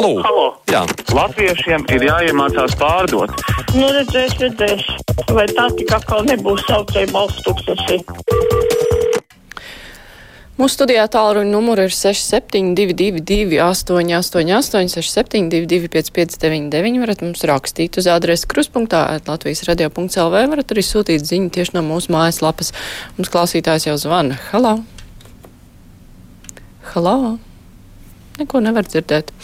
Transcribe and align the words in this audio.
Halo! 0.00 0.22
Halo. 0.24 0.44
Jā. 0.72 0.80
Latviešiem 1.12 1.82
ir 1.92 2.04
jāiemācās 2.06 2.72
pārdot. 2.80 3.34
Nu, 3.76 3.84
redzēs, 3.92 4.32
redzēs. 4.40 4.86
Vai 5.28 5.44
tā 5.50 5.66
tik 5.76 5.90
atkal 5.92 6.24
nebūs 6.24 6.62
saucēja 6.64 7.10
balsts 7.12 7.44
tūkstoši? 7.44 7.98
Mūsu 10.56 10.72
studijā 10.72 11.04
tālruņa 11.12 11.52
numuru 11.52 11.84
ir 11.84 11.92
6722, 11.92 13.58
888, 13.60 14.88
672, 15.04 15.92
559, 15.92 16.96
varat 17.04 17.26
mums 17.26 17.44
rakstīt 17.52 18.00
uz 18.00 18.08
adresi 18.08 18.48
kruspunktā, 18.48 19.02
Latvijas 19.28 19.66
radio.clv, 19.68 20.46
varat 20.54 20.72
arī 20.72 20.86
sūtīt 20.86 21.28
ziņu 21.28 21.52
tieši 21.58 21.76
no 21.76 21.84
mūsu 21.90 22.16
mājaslapas. 22.16 22.72
Mums 23.20 23.34
klausītājs 23.36 23.90
jau 23.90 24.00
zvana. 24.00 24.40
Halo! 24.48 24.78
Halo! 26.94 27.36
Neko 28.40 28.64
nevar 28.64 28.88
dzirdēt. 28.88 29.34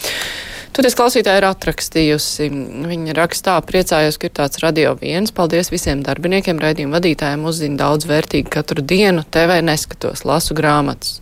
Toties 0.77 0.93
klausītāja 0.93 1.39
ir 1.41 1.45
atrakstījusi. 1.47 2.51
Viņa 2.85 3.15
rakstā 3.17 3.55
priecājos, 3.65 4.19
ka 4.21 4.27
ir 4.29 4.33
tāds 4.37 4.59
radio 4.61 4.91
viens. 4.99 5.31
Paldies 5.33 5.71
visiem 5.73 6.03
darbiniekiem, 6.05 6.59
raidījumu 6.61 6.93
vadītājiem. 6.93 7.47
Uzzina 7.49 7.79
daudz 7.79 8.05
vērtīgi 8.05 8.45
katru 8.53 8.85
dienu. 8.85 9.23
TV 9.33 9.57
neskatos, 9.65 10.21
lasu 10.29 10.53
grāmatas. 10.59 11.15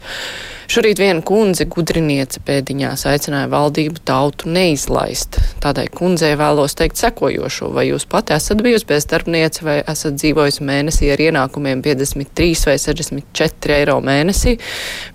Šorīt 0.72 0.98
viena 0.98 1.22
kundze, 1.26 1.68
gudriniece 1.70 2.42
pēdiņās, 2.46 3.04
aicināja 3.10 3.50
valdību 3.52 4.02
tautu 4.08 4.50
neizlaist. 4.50 5.38
Tādai 5.62 5.86
kundzei 5.94 6.34
vēlos 6.40 6.74
teikt 6.78 6.98
sekojošo, 7.02 7.70
vai 7.76 7.88
jūs 7.92 8.08
pati 8.10 8.34
esat 8.34 8.64
bijusi 8.66 8.88
bezdarbniece 8.90 9.66
vai 9.68 9.78
esat 9.84 10.18
dzīvojusi 10.18 10.66
mēnesī 10.66 11.12
ar 11.14 11.22
ienākumiem 11.28 11.84
53 11.86 12.66
vai 12.72 12.78
64 12.82 13.78
eiro 13.78 14.00
mēnesī. 14.06 14.56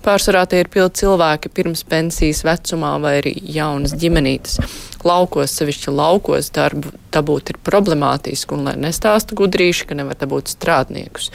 Pārsvarā 0.05 0.45
tie 0.47 0.63
ir 0.63 0.71
pildi 0.71 1.03
cilvēki 1.03 1.51
pirms 1.51 1.83
pensijas 1.89 2.45
vecumā 2.47 2.95
vai 3.03 3.17
arī 3.19 3.35
jaunas 3.57 3.97
ģimenītes. 3.99 4.59
Laukos, 5.07 5.53
sevišķi 5.57 5.93
laukos, 5.95 6.51
darbu 6.55 6.93
dabūt 7.11 7.53
ir 7.53 7.59
problemātiski, 7.65 8.55
un 8.55 8.67
lai 8.69 8.75
nestāstu 8.79 9.37
gudrīši, 9.39 9.87
ka 9.89 9.97
nevar 9.97 10.19
dabūt 10.19 10.53
strādniekus. 10.53 11.31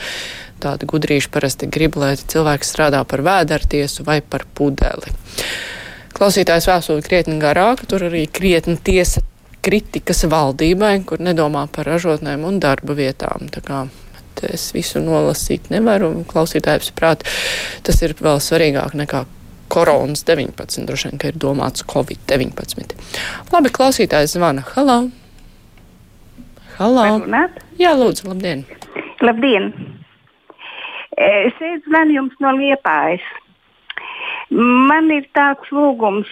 Tādi 0.62 0.89
gudrīši 0.89 1.31
parasti 1.33 1.69
grib, 1.69 1.98
lai 2.00 2.14
cilvēks 2.17 2.73
strādā 2.73 3.03
par 3.08 3.23
vēdertiesu 3.27 4.06
vai 4.06 4.23
par 4.25 4.47
pudeli. 4.56 5.12
Klausītājs 6.17 6.69
vēstuli 6.70 7.05
krietni 7.05 7.36
garāka, 7.42 7.84
tur 7.89 8.06
arī 8.08 8.25
krietni 8.33 8.78
tiesa 8.81 9.20
kritikas 9.67 10.25
valdībai, 10.30 10.95
kur 11.05 11.20
nedomā 11.20 11.67
par 11.73 11.91
ražotnēm 11.91 12.47
un 12.48 12.61
darba 12.62 12.97
vietām. 12.97 13.51
Tā 13.53 13.61
kā 13.67 13.84
es 14.47 14.70
visu 14.77 15.01
nolasīt 15.03 15.70
nevaru, 15.73 16.12
un 16.12 16.25
klausītājs 16.28 16.92
prāt, 16.97 17.25
tas 17.84 18.01
ir 18.05 18.14
vēl 18.20 18.41
svarīgāk 18.42 18.97
nekā 18.97 19.25
koronas 19.69 20.25
19, 20.28 20.86
droši 20.89 21.11
vien, 21.11 21.20
ka 21.20 21.31
ir 21.31 21.39
domāts 21.42 21.84
Covid-19. 21.91 22.97
Labi, 23.53 23.73
klausītājs 23.78 24.36
zvana. 24.36 24.64
Halo! 24.75 24.98
Halo! 26.77 27.06
Jā, 27.81 27.95
lūdzu, 27.97 28.28
labdien! 28.31 28.64
Labdien! 29.25 29.73
Es 31.17 31.56
zvanu 31.86 32.19
jums 32.19 32.41
no 32.45 32.53
Liepājas. 32.58 33.25
Man 34.50 35.08
ir 35.11 35.25
tāds 35.34 35.70
lūgums 35.75 36.28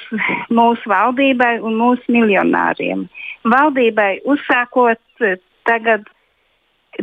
mūsu 0.59 0.91
valdībai 0.93 1.57
un 1.65 1.79
mūsu 1.81 2.15
miljonāriem. 2.15 3.09
Valdībai 3.51 4.21
uzsākot 4.31 5.25
tagad 5.67 6.07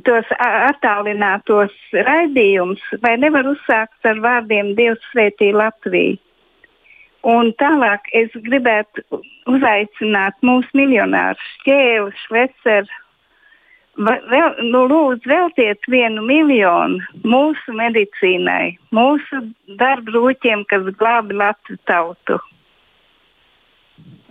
tos 0.08 0.28
attālinātos 0.40 1.74
raidījumus, 1.94 2.82
vai 3.04 3.16
nevar 3.20 3.48
uzsākt 3.52 4.08
ar 4.08 4.20
vārdiem 4.24 4.74
Dievs 4.80 5.04
svētī 5.12 5.52
Latviju. 5.56 6.20
Un 7.28 7.52
tālāk 7.62 8.08
es 8.18 8.34
gribētu 8.48 9.22
uzaicināt 9.52 10.40
mūsu 10.42 10.74
miljonārus, 10.74 11.44
Čēlu, 11.68 12.10
Šveceru, 12.26 13.02
Vēl, 14.00 14.54
nu, 14.72 14.86
lūdzu, 14.88 15.28
veltiet 15.28 15.84
vienu 15.92 16.24
miljonu 16.24 17.02
mūsu 17.28 17.76
medicīnai, 17.76 18.78
mūsu 18.96 19.44
darba 19.82 20.16
rūķiem, 20.16 20.64
kas 20.72 20.88
glābi 20.96 21.36
Latviju 21.36 21.82
tautu. 21.92 22.40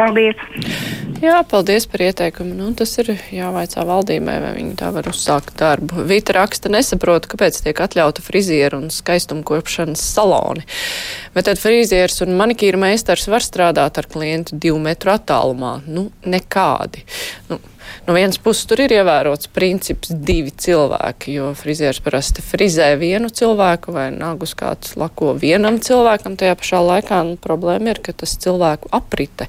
Paldies! 0.01 0.80
Jā, 1.21 1.43
paldies 1.45 1.85
par 1.85 2.01
ieteikumu. 2.01 2.55
Nu, 2.57 2.71
tas 2.73 2.95
ir 3.03 3.11
jāvaicā 3.35 3.83
valdībai, 3.85 4.39
vai 4.41 4.53
viņi 4.57 4.77
tā 4.81 4.89
var 4.95 5.05
uzsākt 5.11 5.53
darbu. 5.61 6.07
Vīta 6.09 6.33
raksta 6.39 6.73
nesaprotu, 6.73 7.29
kāpēc 7.35 7.59
tiek 7.61 7.83
atļauta 7.85 8.25
frizieru 8.25 8.79
un 8.81 8.89
skaistumkopšanas 8.95 10.01
saloni. 10.15 10.65
Bet 11.35 11.51
tad 11.51 11.61
frizieris 11.61 12.23
un 12.25 12.33
manikīra 12.41 12.81
meistars 12.81 13.29
var 13.29 13.45
strādāt 13.45 14.01
ar 14.01 14.09
klientu 14.09 14.57
divu 14.57 14.81
metru 14.81 15.13
attālumā. 15.13 15.75
Nu, 15.93 16.09
nekādi. 16.25 17.05
Nu, 17.53 17.61
no 18.11 18.15
vienas 18.17 18.41
puses 18.43 18.67
tur 18.67 18.81
ir 18.83 18.91
ievērots 18.91 19.47
princips 19.55 20.11
divi 20.11 20.51
cilvēki, 20.51 21.37
jo 21.37 21.51
frizieris 21.55 22.01
parasti 22.03 22.43
frizē 22.43 22.89
vienu 22.99 23.29
cilvēku 23.31 23.93
vai 23.95 24.09
nagus 24.11 24.57
kāds 24.59 24.97
lako 24.99 25.37
vienam 25.39 25.79
cilvēkam. 25.79 26.35
Tajā 26.41 26.57
pašā 26.59 26.81
laikā 26.83 27.21
nu, 27.29 27.37
problēma 27.39 27.93
ir, 27.93 28.01
ka 28.03 28.11
tas 28.11 28.33
cilvēku 28.43 28.91
aprite 28.97 29.47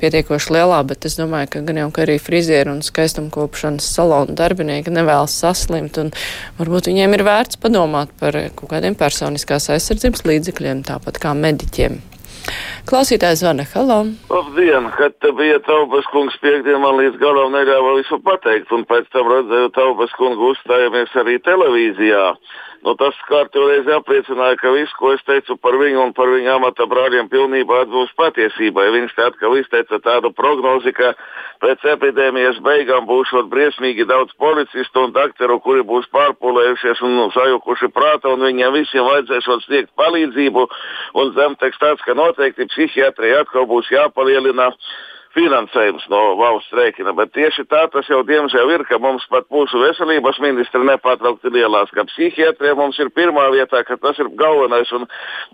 pietiekoši 0.00 0.56
lielā, 0.56 0.80
bet 0.88 1.06
es 1.06 1.14
domāju, 1.20 1.52
ka 1.52 1.62
gan 1.68 1.78
jau 1.84 1.92
ka 1.94 2.02
arī 2.02 2.16
frizieri 2.18 2.72
un 2.72 2.82
skaistumkopšanas 2.82 3.86
salonu 3.94 4.34
darbinieki 4.34 4.90
nevēlas 4.90 5.36
saslimt, 5.44 6.00
un 6.02 6.10
varbūt 6.58 6.90
viņiem 6.90 7.14
ir 7.14 7.24
vērts 7.30 7.62
padomāt 7.62 8.10
par 8.18 8.40
kaut 8.58 8.74
kādiem 8.74 8.98
personiskās 8.98 9.70
aizsardzības 9.76 10.26
līdzekļiem, 10.26 10.82
tāpat 10.90 11.22
kā 11.22 11.36
mediķiem. 11.38 12.02
Klausītājs 12.88 13.40
zvana, 13.40 13.64
halo! 13.72 14.02
Labdien! 14.30 14.90
Kad 14.98 15.24
bija 15.38 15.60
Taubas 15.64 16.06
kungs 16.12 16.36
piekdien, 16.42 16.80
man 16.82 16.98
līdz 17.00 17.16
galam 17.22 17.54
neļāva 17.56 17.96
visu 18.00 18.20
pateikt, 18.26 18.72
un 18.76 18.84
pēc 18.90 19.08
tam 19.14 19.30
redzēju 19.32 19.72
Taubas 19.78 20.12
kungu 20.18 20.52
uzstājamies 20.52 21.16
arī 21.24 21.38
televīzijā. 21.48 22.26
Nu, 22.84 22.92
tas 23.00 23.16
kārtoreiz 23.30 23.86
apliecināja, 23.88 24.58
ka 24.60 24.68
viss, 24.74 24.92
ko 25.00 25.14
es 25.14 25.22
teicu 25.24 25.56
par 25.56 25.78
viņu 25.80 26.02
un 26.02 26.10
par 26.12 26.28
viņa 26.28 26.58
amata 26.58 26.84
brāļiem, 26.84 27.30
pilnībā 27.32 27.78
atbilst 27.86 28.12
patiesībai. 28.18 28.90
Viņš 28.92 29.14
te 29.16 29.24
atkal 29.24 29.56
izteica 29.56 29.98
tādu 30.04 30.28
prognozi, 30.36 30.92
ka 30.92 31.14
pēc 31.64 31.86
epidēmijas 31.94 32.58
beigām 32.66 33.06
būšot 33.08 33.48
briesmīgi 33.48 34.04
daudz 34.10 34.36
policistu 34.36 35.06
un 35.06 35.14
dakteru, 35.16 35.56
kuri 35.64 35.80
būs 35.88 36.10
pārpūlējušies 36.12 37.00
un 37.08 37.32
sajukuši 37.32 37.88
prāta, 37.96 38.34
un 38.34 38.44
viņiem 38.44 38.76
visiem 38.76 39.08
vajadzēšot 39.08 39.64
sniegt 39.64 39.94
palīdzību. 39.96 40.66
Un 41.22 41.32
zemteksts 41.38 41.80
tāds, 41.80 42.04
ka 42.04 42.12
noteikti 42.34 42.66
psihiatrija 42.66 43.44
atkal 43.44 43.66
būs 43.70 43.90
jāpalielina 43.94 44.72
finansējums 45.34 46.06
no 46.12 46.20
valsts 46.38 46.74
rēķina. 46.74 47.14
Bet 47.18 47.32
tieši 47.34 47.66
tā 47.70 47.84
tas 47.92 48.08
jau 48.10 48.22
diemžēl 48.26 48.72
ir, 48.76 48.84
ka 48.88 48.98
mums 49.02 49.26
pat 49.30 49.48
mūsu 49.52 49.80
veselības 49.82 50.38
ministri 50.42 50.82
nepārtraukti 50.86 51.52
lielās, 51.54 51.92
ka 51.94 52.06
psihiatrija 52.10 52.76
mums 52.78 52.98
ir 53.02 53.10
pirmā 53.14 53.48
vietā, 53.54 53.82
ka 53.86 53.98
tas 54.00 54.18
ir 54.22 54.30
galvenais. 54.38 54.92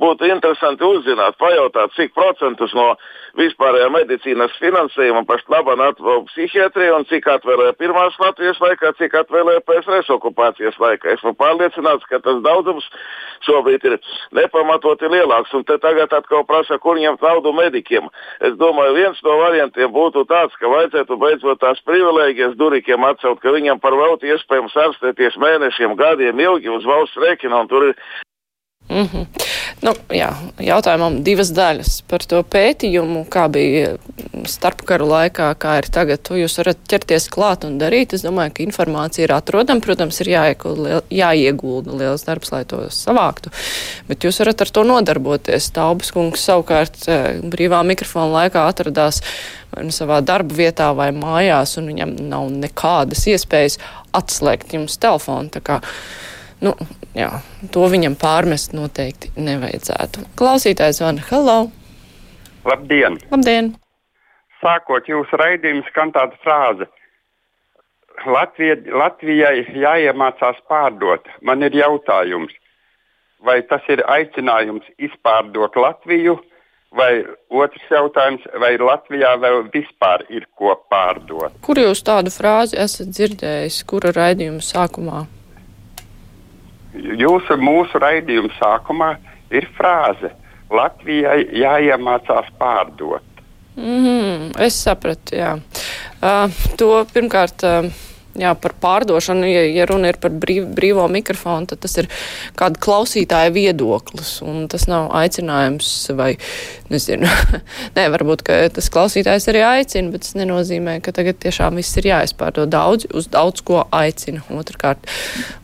Būtu 0.00 0.28
interesanti 0.28 0.86
uzzināt, 0.86 1.38
pajautāt, 1.40 1.94
cik 1.96 2.14
procentus 2.16 2.74
no 2.76 2.92
vispārējā 3.38 3.88
medicīnas 3.94 4.56
finansējuma 4.60 5.24
pašlaik 5.28 5.48
atvēl 5.90 6.24
psihiatrija 6.28 6.96
un 6.96 7.06
cik 7.08 7.28
atvēlēja 7.30 7.76
pirmās 7.78 8.16
Latvijas 8.20 8.60
laikā, 8.62 8.92
cik 8.98 9.14
atvēlēja 9.22 9.62
PSRS 9.66 10.10
okupācijas 10.16 10.78
laikā. 10.82 11.14
Esmu 11.16 11.34
pārliecināts, 11.38 12.06
ka 12.10 12.20
tas 12.24 12.40
daudzums 12.44 12.86
šobrīd 13.46 13.84
ir 13.88 13.98
nepamatoti 14.36 15.10
lielāks. 15.10 15.52
Un 15.56 15.64
te 15.68 15.78
tagad 15.82 16.12
atkal 16.16 16.44
prasa, 16.48 16.78
kur 16.78 16.98
ņemt 17.00 17.22
naudu 17.24 17.52
medikiem. 17.56 18.08
Es 18.40 18.56
domāju, 18.60 18.96
viens 18.98 19.22
no 19.26 19.36
variantiem 19.40 19.69
būtu 19.76 20.24
tāds, 20.26 20.54
ka 20.56 20.68
vajadzētu 20.68 21.16
beidzot 21.16 21.60
tās 21.60 21.80
privilēģijas 21.84 22.56
durikiem 22.56 23.04
atcelt, 23.04 23.40
ka 23.40 23.50
viņam 23.50 23.80
par 23.80 23.92
velti 23.92 24.26
iespējams 24.26 24.76
ārstēties 24.76 25.36
mēnešiem, 25.36 25.96
gadiem 25.96 26.40
ilgi 26.40 26.68
uz 26.68 26.84
valsts 26.84 27.16
rēķina. 27.16 27.68
Tur 27.68 27.90
ir 27.90 27.96
Mm 28.90 29.06
-hmm. 29.06 29.26
nu, 29.82 29.92
jā, 30.10 30.30
jautājumam 30.58 31.22
divas 31.22 31.52
daļas 31.54 32.02
par 32.10 32.24
to 32.26 32.42
pētījumu, 32.42 33.22
kā 33.30 33.46
bija 33.48 33.96
starpkaru 34.48 35.06
laikā, 35.10 35.48
kā 35.60 35.76
ir 35.80 35.88
tagad. 35.92 36.22
To 36.28 36.38
jūs 36.38 36.58
varat 36.60 36.80
ķerties 36.90 37.28
klāt 37.32 37.66
un 37.68 37.78
darīt. 37.80 38.14
Es 38.16 38.24
domāju, 38.24 38.54
ka 38.56 38.64
informācija 38.64 39.26
ir 39.26 39.34
atrodama. 39.36 39.82
Protams, 39.84 40.20
ir 40.22 40.32
jāiegulda, 40.32 41.96
liels 42.00 42.26
darbs, 42.26 42.52
lai 42.54 42.62
to 42.68 42.82
savāktu. 42.94 43.52
Bet 44.08 44.26
jūs 44.26 44.40
varat 44.42 44.64
ar 44.64 44.74
to 44.76 44.84
nodarboties. 44.88 45.70
Taubas 45.76 46.12
kungs 46.16 46.44
savukārt 46.48 47.08
eh, 47.08 47.40
brīvā 47.42 47.82
mikrofona 47.86 48.44
laikā 48.44 48.66
atradās 48.70 49.22
nu 49.78 49.92
savā 49.94 50.18
darba 50.26 50.56
vietā 50.56 50.90
vai 50.96 51.10
mājās, 51.14 51.76
un 51.78 51.90
viņam 51.92 52.16
nav 52.30 52.48
nekādas 52.54 53.26
iespējas 53.30 53.78
atslēgt 54.16 54.74
jums 54.74 54.98
telefonu. 55.00 55.50
Nu, 56.60 56.74
jā, 57.16 57.30
to 57.72 57.86
viņam 57.88 58.18
pārmest 58.20 58.74
noteikti 58.76 59.32
nevajadzētu. 59.40 60.26
Klausītājs 60.36 61.00
zvana 61.00 61.24
Hello! 61.30 61.60
Labdien! 62.68 63.16
Labdien! 63.30 63.72
Sākot 64.60 65.06
jūsu 65.08 65.40
raidījumu, 65.40 65.86
skan 65.88 66.12
tāda 66.12 66.36
frāze. 66.44 66.88
Latvija, 68.26 68.76
Latvijai 68.92 69.64
jāiemācās 69.72 70.58
pārdot. 70.68 71.28
Man 71.40 71.64
ir 71.64 71.76
jautājums, 71.78 72.52
vai 73.40 73.62
tas 73.70 73.86
ir 73.88 74.02
aicinājums 74.04 74.84
izpārdot 75.00 75.78
Latviju, 75.80 76.36
Vai 76.90 77.22
otrs 77.54 77.86
jautājums, 77.86 78.42
vai 78.58 78.72
Latvijā 78.82 79.36
vēl 79.38 79.60
vispār 79.70 80.24
ir 80.26 80.46
ko 80.58 80.72
pārdot? 80.90 81.54
Kur 81.62 81.78
jūs 81.78 82.02
tādu 82.02 82.32
frāzi 82.34 82.80
esat 82.82 83.12
dzirdējis, 83.14 83.84
kura 83.86 84.10
raidījuma 84.16 84.58
sākumā? 84.58 85.20
Jūsu 86.98 87.54
mūsu 87.62 88.00
raidījuma 88.02 88.50
sākumā 88.56 89.12
ir 89.54 89.68
frāze 89.76 90.32
Latvijai 90.74 91.44
jāiemācās 91.62 92.50
pārdot. 92.58 93.29
Mm 93.76 94.04
-hmm, 94.04 94.60
es 94.66 94.82
sapratu, 94.82 95.36
jā. 95.36 95.58
Uh, 96.22 96.50
to 96.76 97.06
pirmkārt. 97.14 97.62
Uh, 97.62 97.90
Jā, 98.38 98.52
par 98.54 98.76
pārdošanu, 98.78 99.42
ja, 99.50 99.64
ja 99.74 99.84
runa 99.90 100.12
ir 100.12 100.16
par 100.22 100.30
brīv, 100.30 100.68
brīvo 100.76 101.02
mikrofonu, 101.10 101.66
tad 101.66 101.80
tas 101.82 101.96
ir 101.98 102.06
kāda 102.58 102.78
klausītāja 102.78 103.50
viedoklis. 103.50 104.36
Tas 104.70 104.86
nav 104.86 105.08
aicinājums, 105.18 105.90
vai 106.14 106.36
nezinu, 106.92 107.26
nē, 107.96 108.06
varbūt 108.14 108.46
tas 108.76 108.90
klausītājs 108.94 109.50
arī 109.50 109.64
aicina, 109.66 110.14
bet 110.14 110.28
tas 110.28 110.38
nenozīmē, 110.38 111.00
ka 111.02 111.14
tagad 111.16 111.42
tiešām 111.42 111.82
viss 111.82 111.98
ir 111.98 112.12
jāizpārdod. 112.12 112.70
Daudz 112.70 113.10
uz 113.10 113.26
daudz 113.34 113.66
ko 113.66 113.82
aicina. 113.90 114.46
Otrakārt, 114.54 115.10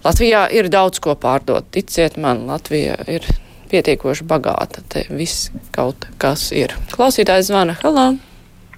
Latvijā 0.02 0.48
ir 0.50 0.66
daudz 0.72 0.98
ko 0.98 1.14
pārdot. 1.14 1.70
Ticiet 1.70 2.18
man, 2.18 2.48
Latvija 2.50 2.98
ir 3.06 3.30
pietiekoši 3.70 4.26
bagāta. 4.28 4.84
Te 4.92 5.06
viss 5.10 5.50
kaut 5.76 6.08
kas 6.22 6.50
ir. 6.52 6.74
Klausītājs 6.94 7.50
zvana. 7.50 7.76
Halo! 7.82 8.12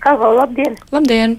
Halo, 0.04 0.32
labdien! 0.38 0.78
Labdien! 0.94 1.38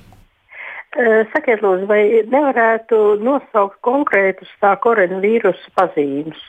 Sakiet, 1.34 1.62
lūdzu, 1.62 1.86
vai 1.88 2.02
nevarētu 2.28 3.20
nosaukt 3.22 3.78
konkrētus 3.86 4.50
tā 4.64 4.74
koronavīrusa 4.82 5.76
pazīmes? 5.78 6.40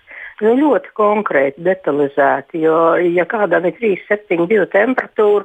Nu, 0.41 0.55
ļoti 0.56 0.94
konkrēti, 0.97 1.61
detalizēti, 1.67 2.62
jo, 2.64 2.97
ja 3.05 3.26
kādam 3.29 3.67
ir 3.69 3.76
3,72 3.76 4.64
temperatūra 4.73 5.44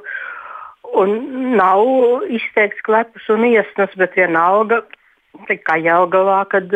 un 0.96 1.12
nav 1.58 1.84
izteikts 2.32 2.80
klepus 2.86 3.28
un 3.32 3.44
iesnas, 3.44 3.92
bet 4.00 4.16
vienalga, 4.16 4.80
kā 5.68 5.76
Jelgavā, 5.84 6.40
kad 6.48 6.72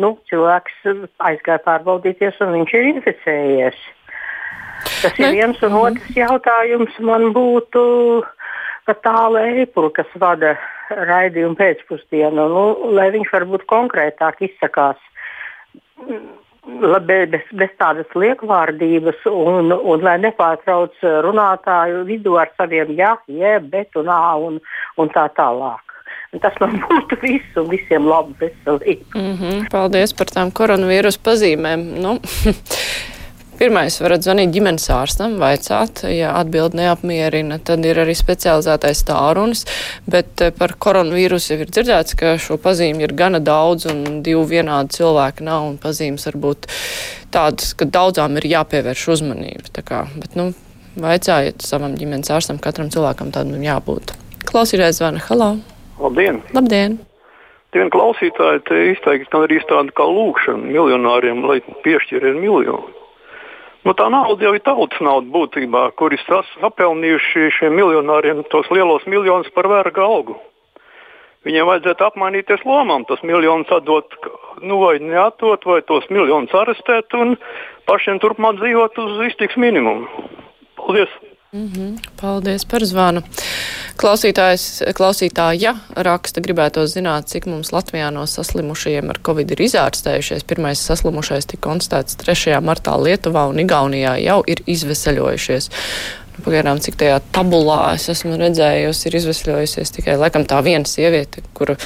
nu, 0.00 0.14
cilvēks 0.30 0.80
aizgāja 1.20 1.60
pārbaudīties 1.66 2.40
un 2.40 2.56
viņš 2.56 2.76
ir 2.78 2.88
inficējies. 2.94 3.82
Tas 5.02 5.16
ne. 5.18 5.26
ir 5.26 5.38
viens 5.38 5.62
un 5.66 5.76
otrs 5.80 6.16
jautājums 6.16 6.98
man 7.04 7.30
būtu 7.36 7.82
par 8.88 8.98
tālu 9.04 9.40
eipuru, 9.60 9.92
kas 9.94 10.08
vada 10.20 10.56
raidījumu 10.90 11.56
pēcpusdienu, 11.58 12.46
nu, 12.50 12.64
lai 12.96 13.10
viņš 13.14 13.32
varbūt 13.34 13.66
konkrētāk 13.70 14.42
izsakās. 14.48 14.98
Bez, 17.06 17.36
bez 17.56 17.70
tādas 17.80 18.10
liekvārdības 18.14 19.22
un, 19.30 19.72
un 19.72 20.02
lai 20.04 20.16
nepārtrauc 20.20 20.98
runātāju 21.24 22.02
vidū 22.08 22.36
ar 22.40 22.50
saviem 22.56 22.92
jā, 22.98 23.14
jē, 23.32 23.54
bet 23.72 23.96
un 23.96 24.10
ā 24.12 24.34
un, 24.48 24.58
un 25.00 25.14
tā 25.14 25.24
tālāk. 25.38 25.86
Tas 26.38 26.54
man 26.62 26.76
būtu 26.84 27.18
viss 27.24 27.56
un 27.58 27.70
visiem 27.72 28.06
labu 28.06 28.36
veselību. 28.42 29.08
Mm 29.14 29.34
-hmm, 29.38 29.70
paldies 29.72 30.14
par 30.14 30.30
tām 30.30 30.52
koronavīrus 30.54 31.18
pazīmēm. 31.18 31.86
Nu, 32.04 32.18
Pirmais, 33.60 33.92
varat 34.00 34.22
zvanīt 34.24 34.54
ģimenes 34.54 34.86
ārstam, 34.88 35.34
vaicāt, 35.36 36.00
ja 36.08 36.30
atbild 36.38 36.72
neapmierina, 36.78 37.58
tad 37.60 37.84
ir 37.84 37.98
arī 38.00 38.14
specializētais 38.16 39.02
tārunis, 39.04 39.66
bet 40.08 40.40
eh, 40.40 40.52
par 40.56 40.72
koronavīrusu 40.80 41.50
jau 41.50 41.58
ir 41.60 41.68
dzirdēts, 41.68 42.14
ka 42.16 42.30
šo 42.40 42.56
pazīmi 42.62 43.04
ir 43.04 43.12
gana 43.18 43.36
daudz 43.44 43.84
un 43.90 44.22
divu 44.24 44.46
vienādi 44.48 44.96
cilvēki 44.96 45.44
nav 45.44 45.66
un 45.66 45.74
pazīmes 45.82 46.24
var 46.30 46.38
būt 46.40 46.68
tādas, 47.36 47.74
ka 47.76 47.84
daudzām 47.84 48.38
ir 48.40 48.46
jāpievērš 48.48 49.02
uzmanība. 49.12 49.68
Tā 49.76 49.84
kā, 49.84 49.98
bet, 50.14 50.38
nu, 50.40 50.54
vaicājiet 51.04 51.60
savam 51.60 51.98
ģimenes 52.00 52.32
ārstam, 52.32 52.62
katram 52.64 52.88
cilvēkam 52.94 53.28
tādam 53.34 53.60
jābūt. 53.60 54.14
Klausītājs 54.48 55.02
zvana, 55.02 55.20
halo! 55.26 55.50
Labdien! 56.00 56.40
Labdien! 56.56 56.96
Tie 57.74 57.84
vien 57.84 57.92
klausītāji 57.92 58.64
te 58.72 58.80
izteikti 58.94 59.36
arī 59.36 59.60
tāda 59.68 59.92
kā 60.00 60.08
lūkšana 60.08 60.64
miljonāriem, 60.64 61.44
lai 61.44 61.60
piešķiriet 61.84 62.40
miljonu. 62.40 62.96
Nu, 63.80 63.94
tā 63.96 64.10
nauda 64.12 64.44
jau 64.44 64.52
ir 64.56 64.60
tautas 64.64 65.00
nauda 65.00 65.30
būtībā, 65.32 65.86
kuri 65.96 66.18
sapelnījuši 66.26 67.46
šiem 67.56 67.78
miljonāriem 67.78 68.42
tos 68.52 68.68
lielos 68.74 69.06
miljonus 69.08 69.48
par 69.54 69.70
verga 69.72 70.04
algu. 70.04 70.36
Viņiem 71.48 71.64
vajadzētu 71.70 72.04
apmainīties 72.04 72.66
lomām, 72.68 73.06
tos 73.08 73.22
miljonus 73.24 73.72
atdot, 73.72 74.12
nu, 74.60 74.76
vai 74.82 74.98
neatdot, 75.00 75.64
vai 75.64 75.80
tos 75.88 76.04
miljonus 76.12 76.52
arestēt 76.52 77.16
un 77.16 77.38
pašiem 77.88 78.20
turpmāk 78.20 78.60
dzīvot 78.60 79.00
uz 79.00 79.24
iztiks 79.30 79.56
minimumu. 79.56 80.28
Paldies! 80.76 81.16
Mm 81.52 81.72
-hmm. 81.72 81.98
Paldies 82.20 82.64
par 82.64 82.84
zvanu. 82.84 83.22
Klausītājs, 83.96 84.82
klausītāja 84.94 85.74
raksta, 85.96 86.40
gribētu 86.40 86.84
zināt, 86.86 87.26
cik 87.26 87.46
mums 87.46 87.72
Latvijā 87.72 88.10
no 88.10 88.26
saslimušajiem 88.26 89.10
ar 89.10 89.18
covid 89.26 89.50
ir 89.50 89.60
izārstējušies. 89.60 90.44
Pirmais 90.46 90.78
saslimušais 90.86 91.46
tika 91.46 91.68
konstatēts 91.68 92.16
3. 92.16 92.60
martā 92.60 92.94
Lietuvā 93.02 93.48
un 93.48 93.58
Igaunijā 93.58 94.14
jau 94.22 94.42
ir 94.46 94.62
izveseļojušies. 94.66 95.70
Nu, 96.38 96.44
pagaidām, 96.44 96.78
cik 96.80 96.96
tajā 96.96 97.20
tabulā 97.32 97.94
es 97.94 98.08
esmu 98.08 98.36
redzējusi, 98.36 99.06
ir 99.08 99.16
izveseļojusies 99.16 99.90
tikai 99.90 100.16
laikam 100.16 100.44
tā 100.46 100.62
viena 100.62 100.84
sieviete, 100.84 101.42
kura 101.54 101.76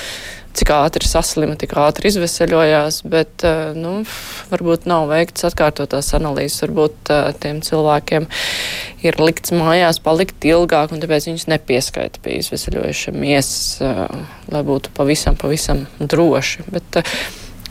cik 0.55 0.71
ātri 0.75 1.09
saslima, 1.09 1.57
tik 1.59 1.75
ātri 1.79 2.11
izveseļojās, 2.11 3.03
bet 3.11 3.45
eh, 3.47 3.73
nu, 3.77 3.97
varbūt 4.53 4.89
nav 4.91 5.09
veikts 5.11 5.47
atkārtotās 5.49 6.13
analīzes. 6.17 6.63
Varbūt 6.65 7.11
uh, 7.13 7.31
tiem 7.41 7.61
cilvēkiem 7.65 8.27
ir 9.05 9.19
likts 9.21 9.53
mājās 9.55 10.01
palikt 10.05 10.45
ilgāk, 10.49 10.95
un 10.95 11.03
tāpēc 11.03 11.29
viņus 11.29 11.49
nepieskaita 11.51 12.23
pie 12.25 12.39
izveseļojušamies, 12.41 13.49
uh, 13.85 14.19
lai 14.55 14.63
būtu 14.67 14.95
pavisam, 14.97 15.39
pavisam 15.41 15.87
droši. 16.01 16.69
Bet, 16.73 17.03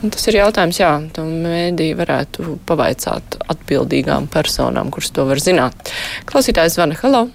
Tas 0.04 0.26
ir 0.28 0.36
jautājums, 0.36 0.82
jā, 0.82 0.90
tam 1.16 1.30
mēdī 1.46 1.94
varētu 1.96 2.58
pavaicāt 2.68 3.38
atbildīgām 3.54 4.28
personām, 4.34 4.90
kuras 4.92 5.14
to 5.16 5.24
var 5.30 5.40
zināt. 5.40 5.94
Klausītājs 6.28 6.76
zvana, 6.76 6.98
halo! 7.00 7.30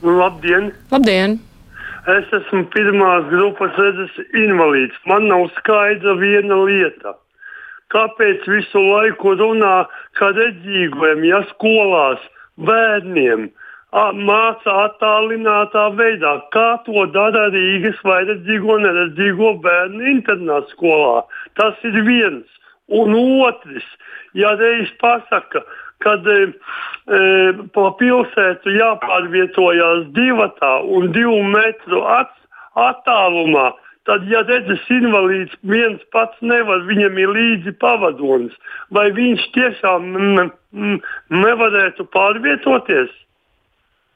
Labdien! 0.00 0.70
Labdien! 0.94 1.36
Es 2.06 2.26
esmu 2.36 2.68
pirmās 2.70 3.24
grupas 3.32 3.74
redzes 3.80 4.12
invalīds. 4.38 4.94
Man 5.10 5.24
nav 5.26 5.48
skaidra 5.56 6.12
viena 6.20 6.58
lieta. 6.68 7.16
Kāpēc 7.90 8.44
visu 8.46 8.78
laiku 8.78 9.32
runā, 9.40 9.88
ka 10.18 10.28
redzīgiem, 10.36 11.24
ja 11.26 11.40
skolās 11.50 12.22
bērniem 12.62 13.48
māca 14.22 14.74
attālinātā 14.84 15.88
veidā, 15.98 16.36
kā 16.54 16.68
to 16.86 17.06
dara 17.10 17.48
Rīgas 17.50 17.98
vai 18.06 18.22
redzīgo 18.30 18.76
un 18.76 18.86
neredzīgo 18.86 19.56
bērnu 19.66 20.06
internāta 20.14 20.70
skolā? 20.76 21.24
Tas 21.58 21.74
ir 21.82 21.98
viens. 22.06 22.46
Un 22.86 23.18
otrs, 23.18 23.86
ja 24.38 24.54
reiz 24.54 24.92
pasaka, 25.02 25.64
kad 26.04 26.26
e, 26.28 26.38
e, 26.48 27.20
pa 27.74 27.88
pilsētu 28.00 28.74
jāpārvietojās 28.76 30.06
divatā 30.16 30.72
un 30.96 31.10
divu 31.16 31.40
metru 31.54 32.04
at, 32.18 32.32
attālumā. 32.76 33.72
Tad, 34.06 34.22
ja 34.30 34.44
redzes 34.46 34.84
invalīds 34.92 35.54
viens 35.66 36.02
pats 36.14 36.38
nevar, 36.38 36.84
viņam 36.86 37.16
ir 37.18 37.32
līdzi 37.34 37.72
pavadonis, 37.82 38.54
vai 38.94 39.08
viņš 39.16 39.48
tiešām 39.56 40.12
nevarētu 41.42 42.06
pārvietoties? 42.14 43.10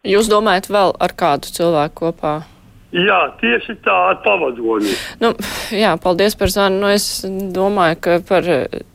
Jūs 0.06 0.30
domājat 0.30 0.70
vēl 0.70 0.94
ar 1.02 1.16
kādu 1.18 1.50
cilvēku 1.56 2.04
kopā? 2.04 2.38
Jā, 2.90 3.18
tieši 3.38 3.76
tā 3.84 3.94
ar 4.10 4.16
pavadoni. 4.24 4.90
Nu, 5.22 5.30
jā, 5.70 5.92
paldies 6.02 6.34
par 6.38 6.50
zvanu. 6.50 6.80
Nu, 6.82 6.88
es 6.90 7.22
domāju, 7.54 8.00
ka 8.02 8.16
par 8.26 8.48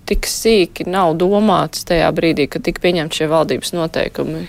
tik 0.10 0.28
sīki 0.28 0.88
nav 0.90 1.16
domāts 1.22 1.88
tajā 1.88 2.10
brīdī, 2.16 2.50
kad 2.52 2.66
tika 2.68 2.84
pieņemti 2.84 3.22
šie 3.22 3.30
valdības 3.32 3.72
noteikumi. 3.78 4.44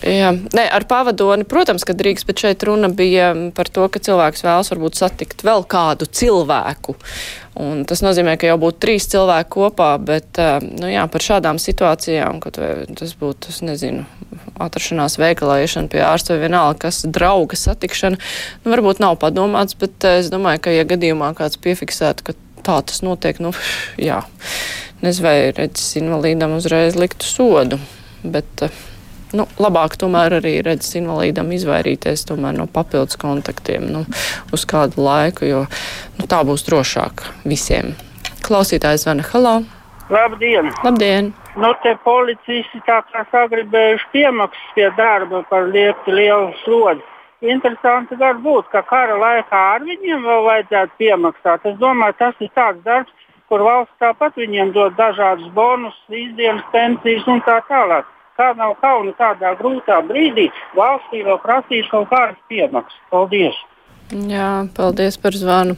Jā, 0.00 0.30
nē, 0.32 0.62
ar 0.72 0.86
pavadoni, 0.88 1.44
protams, 1.44 1.84
ka 1.84 1.92
drīkst, 1.92 2.24
bet 2.24 2.40
šeit 2.40 2.62
runa 2.64 2.88
bija 2.88 3.34
par 3.52 3.68
to, 3.68 3.84
ka 3.92 4.00
cilvēks 4.00 4.46
vēlas 4.46 4.72
varbūt 4.72 4.96
satikt 4.96 5.44
vēl 5.44 5.66
kādu 5.68 6.06
cilvēku. 6.08 6.94
Un 7.60 7.82
tas 7.84 8.00
nozīmē, 8.00 8.38
ka 8.40 8.48
jau 8.48 8.56
būtu 8.62 8.80
trīs 8.80 9.10
cilvēki 9.12 9.50
kopā, 9.52 9.90
bet 10.00 10.40
nu, 10.64 10.88
jā, 10.88 11.04
par 11.12 11.24
šādām 11.26 11.60
situācijām, 11.60 12.40
kad 12.40 12.56
tas 12.96 13.12
būtu, 13.20 13.52
es 13.52 13.60
nezinu, 13.66 14.06
atrašanās 14.60 15.18
veikalā, 15.20 15.58
iešana 15.66 15.92
pie 15.92 16.00
ārsta 16.06 16.32
vai 16.32 16.46
vienalga, 16.46 16.78
kas 16.86 17.02
drauga 17.04 17.58
satikšana, 17.60 18.16
nu, 18.64 18.72
varbūt 18.72 19.02
nav 19.04 19.18
padomāts, 19.20 19.76
bet 19.76 20.06
es 20.08 20.30
domāju, 20.32 20.62
ka, 20.64 20.72
ja 20.72 20.86
gadījumā 20.88 21.34
kāds 21.36 21.60
piefiksētu, 21.60 22.30
ka 22.30 22.36
tā 22.64 22.78
tas 22.88 23.04
notiek, 23.04 23.42
nu, 23.44 23.52
jā, 24.00 24.22
nezinu, 25.04 25.26
vai 25.28 25.36
redzes 25.52 25.92
invalīdam 26.00 26.56
uzreiz 26.56 26.96
liktu 26.96 27.28
sodu, 27.28 27.82
bet. 28.24 28.64
Uh, 28.64 28.86
nu, 29.36 29.46
labāk 29.60 29.96
tomēr 30.00 30.38
arī 30.40 30.56
redzes 30.66 30.96
invalīdam 31.00 31.50
izvairīties 31.54 32.26
no 32.36 32.66
papildus 32.66 33.18
kontaktiem 33.20 33.86
nu, 33.92 34.04
uz 34.52 34.64
kādu 34.66 35.02
laiku, 35.02 35.44
jo 35.44 35.66
nu, 36.18 36.26
tā 36.26 36.42
būs 36.46 36.66
drošāk 36.68 37.26
visiem. 37.44 37.94
Klausītājs 38.46 39.04
zvana 39.04 39.26
Halo! 39.32 39.60
Labdien! 40.10 40.72
Labdien! 40.82 41.32
Nu, 41.56 41.70
te 41.82 41.94
policisti 42.04 42.80
tā 42.86 43.00
kā 43.10 43.24
sagribējuši 43.30 44.06
piemaksas 44.12 44.74
pie 44.74 44.88
darba 44.96 45.42
par 45.50 45.68
lieki 45.70 46.14
lielu 46.14 46.52
slodzi. 46.64 47.02
Interesanti 47.40 48.18
var 48.20 48.36
būt, 48.42 48.68
ka 48.72 48.82
kara 48.86 49.16
laikā 49.16 49.60
ar 49.74 49.84
viņiem 49.86 50.26
vēl 50.26 50.42
vajadzētu 50.46 50.98
piemaksāt. 51.00 51.66
Es 51.70 51.78
domāju, 51.80 52.18
tas 52.18 52.42
ir 52.44 52.50
tāds 52.58 52.82
darbs, 52.84 53.14
kur 53.48 53.64
valsts 53.64 53.96
tāpat 54.02 54.36
viņiem 54.38 54.74
dod 54.76 54.94
dažādus 54.98 55.48
bonus, 55.56 55.96
izdienas, 56.08 56.66
pensijas 56.74 57.26
un 57.26 57.40
tā 57.46 57.58
tālāk. 57.70 58.06
Kā 58.40 58.54
nav 58.56 58.78
kauna 58.80 59.12
tādā 59.18 59.50
grūtā 59.58 59.98
brīdī 60.08 60.46
valstī 60.72 61.20
vēl 61.26 61.36
prasīt 61.42 61.90
kaut 61.92 62.08
kādas 62.08 62.38
piemaksas. 62.48 62.96
Paldies! 63.12 63.58
Jā, 64.30 64.64
paldies 64.72 65.20
par 65.20 65.36
zvanu. 65.36 65.76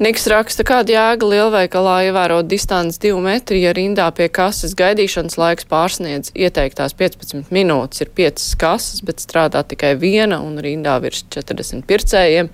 Niks 0.00 0.22
raksta, 0.32 0.64
kāda 0.64 0.94
jēga 0.94 1.26
lielveikalā 1.28 1.94
ievērot 2.06 2.46
distanci 2.48 2.96
2 3.02 3.18
metri, 3.20 3.58
ja 3.60 3.74
rindā 3.76 4.06
pie 4.16 4.30
kases 4.32 4.72
gaidīšanas 4.78 5.36
laiks 5.36 5.66
pārsniedz 5.68 6.30
ieteiktās 6.32 6.94
15 6.96 7.52
minūtes, 7.52 8.00
ir 8.00 8.08
5 8.16 8.46
kases, 8.62 9.02
bet 9.04 9.20
strādā 9.20 9.60
tikai 9.60 9.90
viena 10.00 10.38
un 10.40 10.56
rindā 10.64 10.94
virs 11.04 11.20
40 11.36 11.84
pircējiem. 11.84 12.48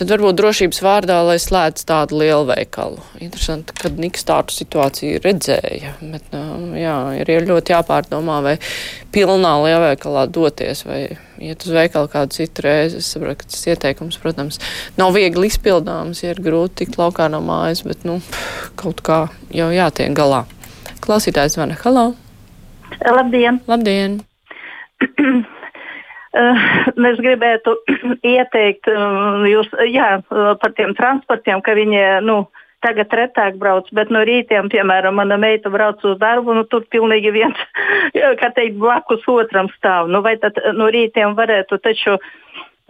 Tad 0.00 0.14
varbūt 0.14 0.38
drošības 0.40 0.80
vārdā, 0.80 1.18
lai 1.28 1.36
slēdz 1.36 1.84
tādu 1.84 2.22
lielveikalu. 2.22 3.04
Interesanti, 3.20 3.76
kad 3.76 4.00
Niks 4.00 4.24
tādu 4.24 4.56
situāciju 4.56 5.20
redzēja, 5.20 5.98
bet 6.00 6.32
nu, 6.32 6.72
jā, 6.80 6.96
ir 7.20 7.34
ļoti 7.44 7.76
jāpārdomā, 7.76 8.40
vai 8.46 8.56
pilnā 9.14 9.52
lielveikalā 9.64 10.26
doties 10.30 10.84
vai 10.86 11.00
iet 11.42 11.64
uz 11.66 11.74
veikalu 11.74 12.10
kādu 12.12 12.36
citu 12.36 12.64
reizi. 12.66 13.00
Es 13.02 13.10
saprotu, 13.14 13.42
ka 13.42 13.50
tas 13.50 13.66
ieteikums, 13.72 14.18
protams, 14.22 14.60
nav 15.00 15.14
viegli 15.16 15.50
izpildāms, 15.50 16.22
ja 16.24 16.34
ir 16.34 16.42
grūti 16.44 16.84
tikt 16.84 16.98
laukā 17.00 17.28
no 17.32 17.42
mājas, 17.44 17.84
bet 17.86 18.06
nu, 18.08 18.20
kaut 18.80 19.02
kā 19.06 19.22
jau 19.54 19.70
jātiek 19.74 20.14
galā. 20.16 20.44
Klausītājs 21.04 21.56
zvana 21.56 21.78
Halo! 21.84 22.12
Labdien! 23.00 23.62
Labdien! 23.70 24.20
Es 26.30 27.18
gribētu 27.18 27.72
ieteikt 28.36 28.86
jūs, 29.50 29.70
jā, 29.90 30.10
par 30.30 30.74
tiem 30.76 30.92
transportiem, 30.94 31.58
ka 31.66 31.74
viņi 31.74 32.04
nu, 32.22 32.44
tagad 32.84 33.12
retāk 33.16 33.58
brauc, 33.60 33.88
bet 33.96 34.12
no 34.12 34.22
rītiem, 34.26 34.70
piemēram, 34.72 35.18
mana 35.20 35.38
meita 35.40 35.72
brauc 35.72 36.02
uz 36.06 36.18
darbu, 36.20 36.54
nu 36.56 36.64
tur 36.68 36.86
pilnīgi 36.92 37.32
viens, 37.34 37.64
kā 38.40 38.52
teikt, 38.56 38.78
blakus 38.80 39.26
otram 39.28 39.70
stāv. 39.76 40.10
Nu, 40.12 40.22
vai 40.26 40.36
tad 40.42 40.58
no 40.76 40.90
rītiem 40.92 41.36
varētu 41.38 41.80
taču, 41.84 42.16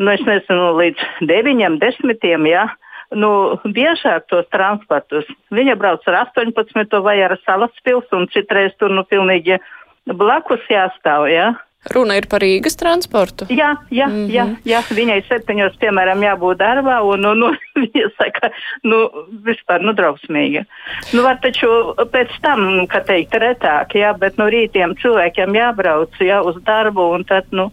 nu 0.01 0.15
es 0.15 0.23
nezinu, 0.27 0.71
līdz 0.81 1.27
deviņiem, 1.31 1.81
desmitiem, 1.83 2.47
jā. 2.51 2.69
Ja? 2.69 2.91
Nu, 3.11 3.59
biežāk 3.67 4.29
tos 4.31 4.47
transportus. 4.55 5.27
Viņa 5.51 5.75
brauc 5.79 6.05
ar 6.07 6.21
18 6.31 7.01
vai 7.03 7.17
ar 7.27 7.35
salas 7.43 7.75
pilsētu, 7.83 8.21
un 8.21 8.29
citreiz 8.31 8.77
tur 8.79 8.95
nu 8.95 9.03
pilnīgi 9.03 9.59
blakus 10.07 10.63
jāstāv. 10.71 11.27
Ja? 11.31 11.49
Runa 11.89 12.19
ir 12.21 12.27
par 12.29 12.43
Rīgas 12.45 12.77
transportu? 12.77 13.47
Jā, 13.49 13.71
jā, 13.89 14.05
mm 14.05 14.17
-hmm. 14.17 14.33
jā, 14.35 14.45
jā. 14.69 14.81
viņai 14.93 15.23
septiņos, 15.29 15.79
piemēram, 15.81 16.21
jābūt 16.21 16.59
darbā, 16.61 17.01
un 17.09 17.21
nu, 17.25 17.33
nu, 17.35 17.49
viņa 17.83 18.11
saka, 18.19 18.51
nu, 18.85 18.99
vispār, 19.47 19.81
nu, 19.81 19.95
drausmīgi. 19.97 20.67
Nu, 21.13 21.23
var 21.23 21.41
taču 21.41 21.95
pēc 22.13 22.37
tam, 22.43 22.87
kā 22.87 23.01
teikt, 23.01 23.33
retāk, 23.33 23.97
jā, 23.97 24.13
bet 24.13 24.37
no 24.37 24.51
rītiem 24.53 24.93
cilvēkiem 25.01 25.57
jābrauc, 25.57 26.21
jā, 26.21 26.43
uz 26.45 26.61
darbu, 26.63 27.15
un 27.17 27.25
tad, 27.25 27.49
nu. 27.51 27.71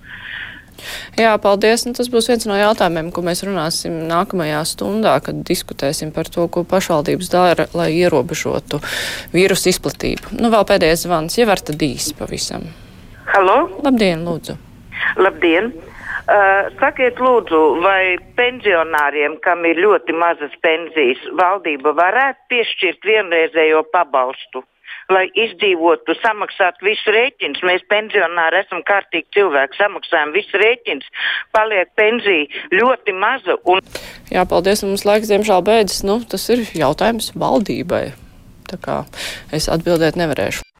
Jā, 1.17 1.35
paldies. 1.41 1.85
Un 1.85 1.93
tas 1.97 2.07
būs 2.07 2.29
viens 2.29 2.45
no 2.45 2.55
jautājumiem, 2.55 3.11
ko 3.11 3.21
mēs 3.25 3.43
runāsim 3.43 4.07
nākamajā 4.07 4.63
stundā, 4.63 5.19
kad 5.25 5.43
diskutēsim 5.43 6.13
par 6.15 6.29
to, 6.29 6.47
ko 6.47 6.63
pašvaldības 6.63 7.29
dara, 7.33 7.67
lai 7.73 7.91
ierobežotu 7.97 8.79
vīrusu 9.33 9.73
izplatību. 9.73 10.37
Nu, 10.39 10.53
vēl 10.53 10.63
pēdējais 10.63 11.07
zvans, 11.09 11.37
ja 11.37 11.49
var 11.49 11.59
tad 11.59 11.81
īsi 11.81 12.15
pavisam. 12.15 12.69
Halo? 13.27 13.57
Labdien, 13.83 14.23
lūdzu! 14.27 14.55
Labdien! 15.19 15.71
Uh, 16.27 16.67
sakiet, 16.79 17.19
lūdzu, 17.23 17.59
vai 17.83 18.17
pensionāriem, 18.35 19.37
kam 19.43 19.63
ir 19.67 19.79
ļoti 19.79 20.15
mazas 20.15 20.51
pensijas, 20.63 21.21
valdība 21.39 21.93
varētu 21.95 22.49
piešķirt 22.51 23.07
vienreizējo 23.07 23.85
pabalstu, 23.93 24.63
lai 25.11 25.23
izdzīvotu, 25.39 26.17
samaksāt 26.19 26.83
visu 26.83 27.15
rēķinu? 27.15 27.63
Mēs 27.69 27.87
pensionāri 27.91 28.59
esam 28.65 28.83
kārtīgi 28.87 29.39
cilvēki, 29.39 29.79
samaksājam 29.79 30.35
visu 30.35 30.59
rēķinu, 30.59 31.15
paliek 31.55 31.95
pensija 31.95 32.67
ļoti 32.75 33.15
maza. 33.15 33.55
Un... 33.63 33.83
Jā, 34.27 34.43
paldies, 34.51 34.83
mums 34.83 35.07
laiks 35.07 35.31
diemžēl 35.31 35.63
beidzas. 35.67 36.03
Nu, 36.07 36.19
tas 36.27 36.47
ir 36.51 36.67
jautājums 36.75 37.31
valdībai. 37.39 38.09
Tā 38.67 38.83
kā 38.83 39.03
es 39.55 39.71
atbildēt 39.71 40.19
nevarēšu. 40.19 40.66